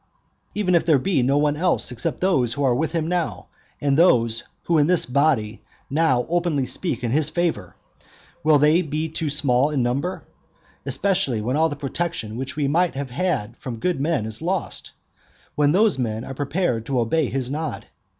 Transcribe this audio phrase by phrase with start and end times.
[0.55, 3.99] Even if there be no one else except those who are with him now, and
[3.99, 7.75] these who in this body now openly speak in his favour,
[8.43, 10.23] will they be too small in number?
[10.87, 14.87] especially when all the protection which we might have had from good men is lost,
[14.87, 17.85] and when those men are prepared to obey his nod?